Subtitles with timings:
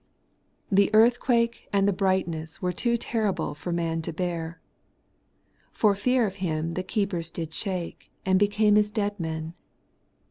[0.71, 4.59] The earthquake and the brightness were too ter rible for man to bear.'
[5.81, 9.53] For fear of him, the keepers did shake, and became as dead men.'